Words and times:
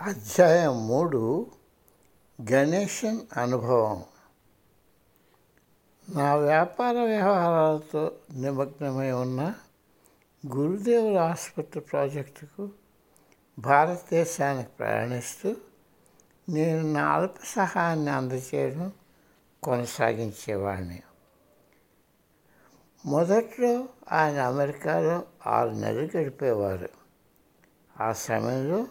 అధ్యాయం 0.00 0.88
మూడు 0.88 1.50
గణేషన్ 2.52 3.20
అనుభవం. 3.36 4.04
నా 6.08 6.34
వ్యాపార 6.34 6.94
వ్యవహారాలతో 6.94 8.12
నిమగ్నమై 8.32 9.10
ఉన్న 9.10 9.54
గురుదేవుల 10.46 11.18
ఆసుపత్రి 11.18 11.80
ప్రాజెక్టుకు 11.80 12.70
భారతదేశానికి 13.58 14.68
ప్రయాణిస్తూ 14.68 15.56
నేను 16.48 16.92
నా 16.92 17.12
అల్ప 17.14 17.34
సహాయాన్ని 17.44 18.10
అందజేయడం 18.10 18.92
కొనసాగించేవాడిని. 19.62 21.02
మొదట్లో 23.06 23.88
ఆయన 24.12 24.40
అమెరికాలో 24.40 25.22
ఆరు 25.46 25.70
నెలలు 25.70 26.16
గడిపేవారు. 26.16 26.88
ఆ 28.00 28.12
సమయంలో 28.12 28.86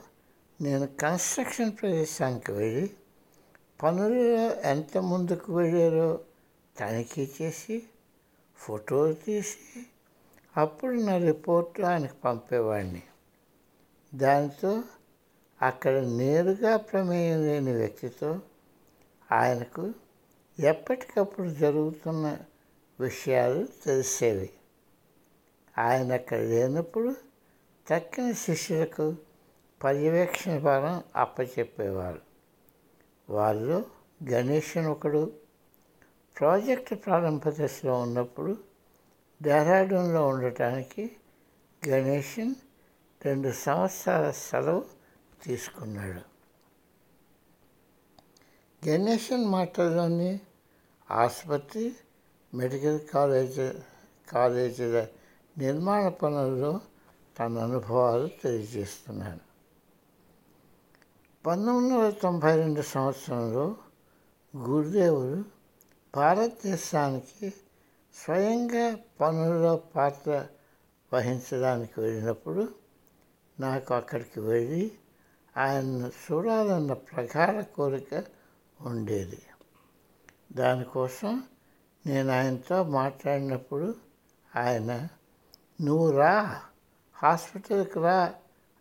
నేను 0.62 0.88
కన్స్ట్రక్షన్ 0.88 1.72
ప్రదేశానికి 1.82 2.52
వెళ్ళి 2.52 2.92
పనులలో 3.84 4.62
ఎంత 4.62 4.98
ముందుకు 4.98 5.58
వెళ్ళారో 5.58 6.20
తనిఖీ 6.80 7.30
చేసి 7.42 7.84
ఫోటోలు 8.56 9.14
తీసి 9.14 9.86
అప్పుడు 10.58 10.92
నా 10.92 11.18
రిపోర్ట్ 11.18 11.82
ఆయనకు 11.82 12.16
పంపేవాడిని. 12.16 13.04
దాంతో 14.16 14.84
అక్కడ 15.62 15.98
నేరుగా 15.98 16.78
ప్రమేయం 16.78 17.48
లేని 17.48 17.72
వ్యక్తితో 17.72 18.40
ఆయనకు 19.32 19.94
ఎప్పటికప్పుడు 20.60 21.50
జరుగుతున్న 21.50 22.38
విషయాలు 23.00 23.68
తెలిసేవి. 23.86 24.50
ఆయన 25.78 26.14
అక్కడ 26.14 26.38
లేనప్పుడు 26.38 27.16
తక్కిన 27.88 28.32
శిష్యులకు 28.32 29.16
పర్యవేక్షణ 29.84 30.58
భారం 30.58 31.04
అప్పచెప్పేవారు. 31.16 32.22
వారిలో 33.30 33.86
గణేషన్ 34.32 34.86
ఒకడు 34.86 35.34
ప్రాజెక్టు 36.40 36.96
ప్రారంభ 36.96 37.42
దశలో 37.50 38.02
ఉన్నప్పుడు 38.02 38.58
డెహ్రాడూన్లో 39.42 40.28
ఉండటానికి 40.28 41.16
గణేషన్ 41.90 42.56
రెండు 43.26 43.52
సంవత్సరాల 43.52 44.32
సెలవు 44.32 44.86
తీసుకున్నాడు. 45.44 46.22
గణేషన్ 48.88 49.46
మాటల్లోని 49.46 50.40
ఆసుపత్రి 51.12 51.96
మెడికల్ 52.54 53.00
కాలేజ్ 53.00 53.72
కాలేజీల 54.30 55.08
నిర్మాణ 55.58 56.08
పనుల్లో 56.08 56.82
తన 57.40 57.58
అనుభవాలు 57.58 58.28
తెలియజేస్తున్నాను 58.28 59.47
పంతొమ్మిది 61.48 61.96
వందల 61.96 62.10
తొంభై 62.10 62.56
రెండు 62.56 62.82
సంవత్సరంలో 62.82 63.76
గురుదేవుడు 64.58 65.44
భారతదేశానికి 66.16 67.50
స్వయంగా 68.14 68.98
పనుల్లో 69.22 69.76
పాత్ర 69.76 70.48
వహించడానికి 71.14 72.00
వెళ్ళినప్పుడు 72.00 72.76
నాకు 73.60 73.94
అక్కడికి 73.94 74.40
వెళ్ళి 74.40 74.92
ఆయన 75.58 76.10
చూడాలన్న 76.10 76.94
ప్రగాఢ 76.94 77.64
కోరిక 77.64 78.24
ఉండేది. 78.82 79.42
దానికోసం 80.52 81.44
నేను 82.06 82.32
ఆయనతో 82.32 82.84
మాట్లాడినప్పుడు 82.84 83.96
ఆయన 84.56 85.08
నువ్వు 85.82 86.12
రా 86.12 86.62
హాస్పిటల్కి 87.16 88.00
రా 88.00 88.34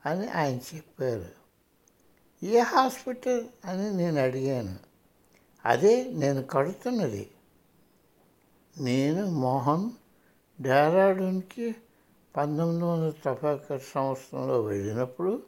అని 0.06 0.28
ఆయన 0.28 0.58
చెప్పారు. 0.76 1.45
ఏ 2.42 2.58
హాస్పిటల్ 2.60 3.48
అని 3.64 3.96
నేను 3.96 4.20
అడిగాను. 4.20 4.76
అదే 5.64 6.10
నేను 6.12 6.42
కడుతున్నది. 6.42 7.30
నేను 8.80 9.26
మోహన్ 9.26 9.90
డెహ్రాడూన్కి 10.62 11.74
పంతొమ్మిది 12.36 12.84
వందల 12.84 13.12
తొంభై 13.24 13.52
ఒకటి 13.52 13.84
సంవత్సరంలో 13.94 14.62
వెళ్ళినప్పుడు 14.62 15.42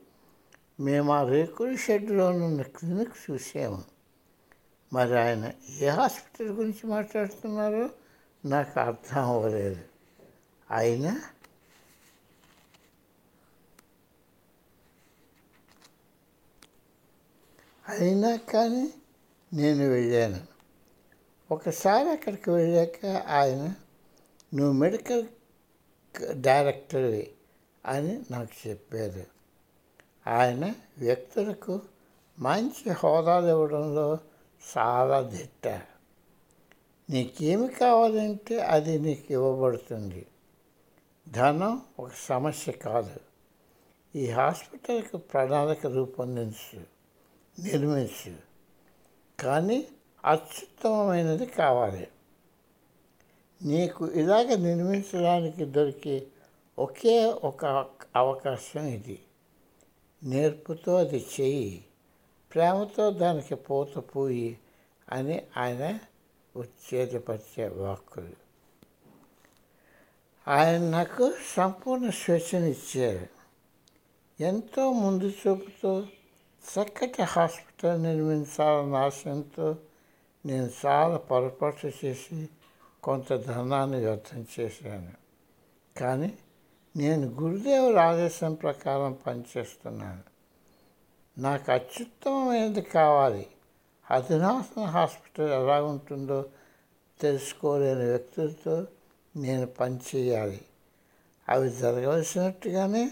మేము 0.80 1.12
ఆ 1.12 1.28
రేకుల 1.28 1.76
షెడ్లో 1.76 2.30
ఉన్న 2.30 2.62
క్లినిక్ 2.62 3.30
చూసాము. 3.30 3.84
మరి 4.92 5.18
ఆయన 5.18 5.52
ఏ 5.80 5.88
హాస్పిటల్ 5.88 6.52
గురించి 6.52 6.90
మాట్లాడుతున్నారో 6.90 7.90
నాకు 8.44 8.80
అర్థం 8.80 9.22
అవ్వలేదు. 9.22 9.80
అయినా 10.70 11.20
అయినా 17.88 18.36
కానీ 18.36 18.94
నేను 19.54 19.88
వెళ్ళాను. 19.88 20.40
ఒకసారి 21.50 22.10
అక్కడికి 22.10 22.50
వెళ్ళాక 22.50 23.06
ఆయన 23.28 23.74
నువ్వు 24.54 24.72
మెడికల్ 24.72 25.26
డైరెక్టర్వి 26.32 27.30
అని 27.86 28.22
నాకు 28.30 28.68
చెప్పారు. 28.68 29.26
ఆయన 30.30 30.74
వ్యక్తులకు 30.98 31.80
మంచి 32.38 32.90
హోదాలు 32.90 33.46
ఇవ్వడంలో 33.46 34.18
చాలా 34.78 35.20
దిట్ట. 35.20 35.68
నీకేమి 37.10 37.68
కావాలంటే 37.68 38.60
అది 38.60 38.98
నీకు 38.98 39.32
ఇవ్వబడుతుంది. 39.32 40.26
ధనం 41.28 41.82
ఒక 41.98 42.10
సమస్య 42.14 42.72
కాదు. 42.72 43.20
ఈ 44.16 44.30
హాస్పిటల్కి 44.30 45.18
ప్రణాళిక 45.18 45.86
రూపొందించు. 45.86 46.97
నిర్మించు. 47.58 48.36
కానీ 49.42 49.88
అత్యుత్తమమైనది 50.24 51.46
కావాలి. 51.46 52.08
నీకు 53.62 54.08
ఇలాగ 54.08 54.54
నిర్మించడానికి 54.54 55.64
దొరికే 55.64 56.26
ఒకే 56.78 57.24
ఒక 57.24 57.64
అవకాశం 58.16 58.84
ఇది. 58.84 59.20
నేర్పుతో 60.22 60.96
అది 60.96 61.26
చెయ్యి. 61.40 61.84
ప్రేమతో 62.54 63.10
దానికి 63.10 63.54
పూత 63.54 63.98
పూయి 63.98 64.58
అని 65.08 65.42
ఆయన 65.56 65.98
ఉత్తేజపరిచే 66.56 67.68
వాక్కులు. 67.68 68.48
ఆయన 70.48 70.82
నాకు 70.82 71.34
సంపూర్ణ 71.56 72.10
స్వేచ్ఛనిచ్చారు 72.10 73.26
ఎంతో 74.42 74.92
ముందు 74.92 75.24
చూపుతో 75.24 76.06
చక్కటి 76.62 77.22
హాస్పిటల్ 77.22 78.02
నిర్మించాలన్న 78.02 78.96
ఆశయంతో 78.96 79.76
నేను 80.46 80.70
చాలా 80.86 81.16
పొరపాటు 81.16 81.90
చేసి 82.04 82.48
కొంత 83.02 83.34
ధనాన్ని 83.34 83.96
వ్యర్థం 83.96 84.46
చేశాను 84.60 85.12
కానీ 85.98 86.38
నేను 86.96 87.26
గురుదేవుల 87.26 87.98
ఆదేశం 87.98 88.54
ప్రకారం 88.54 89.18
పనిచేస్తున్నాను 89.26 90.22
నాకు 91.40 91.72
అత్యుత్తమమైనది 91.72 92.82
కావాలి. 92.82 93.46
అధునాసన 94.10 94.82
హాస్పిటల్ 94.82 95.52
ఎలా 95.52 95.82
ఉంటుందో 95.82 96.44
తెలుసుకోలేని 97.20 98.04
వ్యక్తులతో 98.04 98.86
నేను 99.36 99.66
పనిచేయాలి. 99.66 100.60
అవి 101.48 101.70
జరగవలసినట్టుగానే 101.70 103.10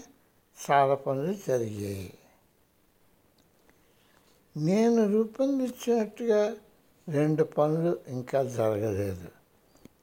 చాలా 0.71 0.95
పనులు 0.95 1.33
జరిగాయి. 1.33 2.13
నేను 4.57 5.11
రూపొందించినట్టుగా 5.11 6.55
రెండు 7.09 7.43
పనులు 7.43 7.99
ఇంకా 8.07 8.43
జరగలేదు. 8.43 9.27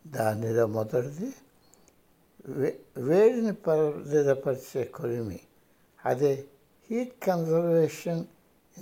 దానిలో 0.06 0.66
మొదటిది 0.66 1.34
వే 2.47 2.81
వేడిని 2.97 3.54
పరిధిపరిచే 3.54 4.84
కొలిమి 4.84 5.41
అదే 6.04 6.44
హీట్ 6.91 7.25
కన్జర్వేషన్ 7.25 8.25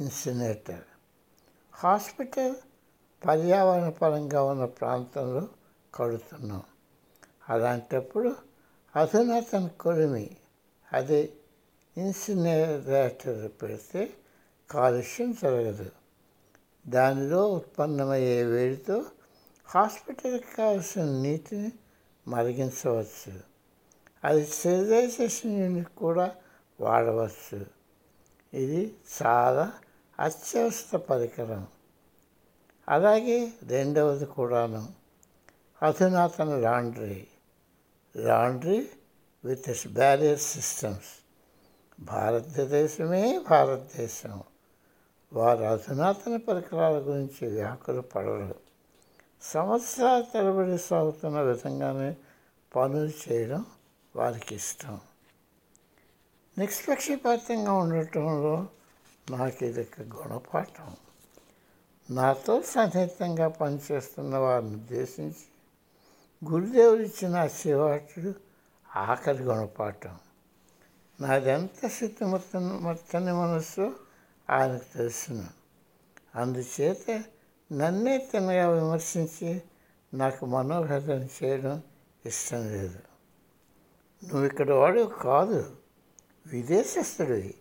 ఇన్సినేటర్. 0.00 0.84
హాస్పిటల్ 1.72 2.54
పర్యావరణ 3.26 3.88
పరంగా 3.88 4.42
ఉన్న 4.42 4.64
ప్రాంతంలో 4.64 5.48
కడుతున్నాం. 5.94 6.62
అలాంటప్పుడు 7.48 8.36
అధునాతన 8.96 9.66
కొలిమి 9.66 10.30
అదే 10.92 11.32
ఇన్సినేటర్ 11.96 13.62
పెడితే 13.62 14.12
కాలుష్యం 14.72 15.32
జరగదు. 15.42 15.90
దానిలో 16.86 17.52
ఉత్పన్నమయ్యే 17.52 18.42
వేడితో 18.42 19.04
హాస్పిటల్కి 19.66 20.56
కావాల్సిన 20.58 21.04
నీటిని 21.04 21.72
మరిగించవచ్చు. 22.28 23.40
అది 24.24 24.46
స్టెరిలైజేషన్ 24.46 25.60
యూనిట్ 25.60 25.88
కూడా 25.88 26.36
వాడవచ్చు. 26.80 27.66
ఇది 28.54 28.94
చాలా 29.22 29.72
అత్యవసర 30.20 30.96
పరికరం. 30.96 31.66
అలాగే 32.88 33.52
రెండవది 33.62 34.26
కూడాను. 34.26 34.88
అధునాతన 35.82 36.56
laundry. 36.56 37.26
Laundry 38.16 38.88
with 39.44 39.88
barrier 39.88 40.38
systems. 40.38 41.24
భారతదేశమే 42.00 43.44
భారతదేశం. 43.50 44.42
వారు 45.32 45.62
అధునాతన 45.62 46.36
పరికరాల 46.36 46.92
గురించి 46.92 47.48
వ్యాకులు 47.48 48.00
పడరు. 48.00 48.54
సంవత్సరాల 49.42 50.24
తరబడి 50.34 50.78
సాగుతున్న 50.78 51.40
విధంగానే 51.40 52.16
పనులు 52.76 53.32
చేయడం 53.32 53.66
వారికి 54.16 54.54
ఇష్టం. 54.54 55.00
నిష్పక్షపాతంగా 56.58 57.72
ఉండటంలో 57.72 58.66
నాకు 59.30 59.64
ఇది 59.64 59.80
ఒక 59.80 60.00
గుణపాఠం. 60.00 60.96
నాతో 62.10 62.62
సన్నిహితంగా 62.62 63.48
పనిచేస్తున్న 63.48 64.36
వారిని 64.36 64.70
ఉద్దేశించి 64.70 65.44
గురుదేవుడు 66.50 67.00
ఇచ్చిన 67.00 67.46
శివాటుడు 67.46 68.34
ఆఖరి 68.96 69.42
గుణపాఠం. 69.42 70.18
నాదెంత 71.20 71.86
స్థితిమత్తని 71.86 72.72
మత్తని 72.72 73.32
మనస్సు 73.32 74.11
ఆయనకు 74.50 74.84
తెలుసును. 74.92 75.48
అందుచేత 76.34 77.24
నన్నే 77.72 78.18
తినగా 78.18 78.68
విమర్శించి 78.68 79.62
నాకు 80.14 80.46
మనోహరం 80.46 81.28
చేయడం 81.42 81.82
ఇష్టం 82.26 82.66
లేదు. 82.68 82.98
నువ్వు 84.24 84.46
ఇక్కడ 84.46 84.72
వాడు 84.72 85.02
కాదు 85.04 85.76
విదేశస్తుడివి 86.46 87.54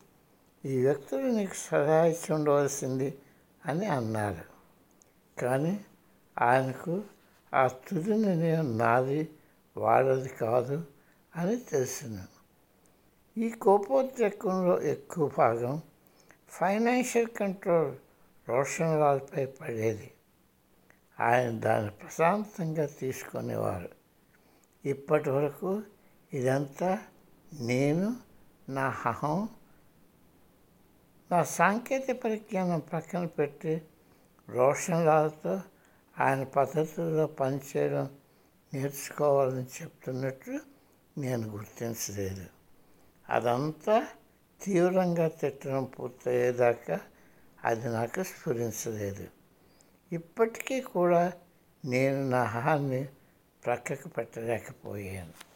ఈ 0.66 0.86
వ్యక్తులు 0.86 1.28
నీకు 1.28 1.56
సలహా 1.56 2.06
ఇచ్చి 2.06 2.33
ఉండవలసింది 2.33 3.19
అని 3.66 3.86
అన్నారు 3.86 4.45
కానీ 5.42 5.86
ఆయనకు 6.39 7.04
ఆ 7.54 7.68
తుది 7.68 8.18
నిర్ణయం 8.18 8.78
నాది 8.78 9.30
వాడది 9.78 10.30
కాదు 10.30 10.83
అని 11.36 11.56
తెలిసింది 11.56 12.22
ఈ 13.38 13.51
కోపోద్రేకంలో 13.51 14.81
ఎక్కువ 14.81 15.31
భాగం 15.38 15.81
ఫైనాన్షియల్ 16.51 17.27
కంట్రోల్ 17.27 17.95
రోషన్ 18.50 19.00
లాల్పై 19.00 19.45
పడేది. 19.45 20.12
ఆయన 21.19 21.59
దాన్ని 21.59 21.92
ప్రశాంతంగా 21.92 22.86
తీసుకునేవారు. 22.86 23.89
ఇప్పటి 24.86 25.30
వరకు 25.30 25.83
ఇదంతా 26.33 27.00
నేను 27.53 28.15
నా 28.69 29.01
అహం 29.06 29.50
నా 31.31 31.44
సాంకేతిక 31.44 32.24
పరిజ్ఞానం 32.24 32.80
పక్కన 32.80 33.25
పెట్టి 33.25 33.81
రోషన్ 34.50 35.06
లాల్తో 35.06 35.62
ఆయన 36.19 36.44
పద్ధతుల్లో 36.44 37.27
పనిచేయడం 37.27 38.09
నేర్చుకోవాలని 38.74 39.63
చెప్తున్నట్టు 39.63 40.59
నేను 41.18 41.47
గుర్తించలేదు. 41.47 42.45
అదంతా 43.30 44.07
తీవ్రంగా 44.63 45.27
తిట్టడం 45.27 45.83
పూర్తయ్యేదాకా 45.85 46.99
అది 47.65 47.87
నాకు 47.87 48.23
స్ఫురించలేదు. 48.23 49.27
ఇప్పటికీ 50.11 50.81
కూడా 50.81 51.33
నేను 51.85 52.29
నా 52.29 52.43
హాన్ని 52.43 53.07
ప్రక్కకు 53.65 54.07
పెట్టలేకపోయాను. 54.07 55.50